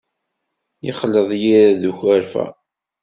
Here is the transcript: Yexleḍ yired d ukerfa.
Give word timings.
Yexleḍ 0.85 1.29
yired 1.41 1.75
d 1.81 1.83
ukerfa. 1.91 2.45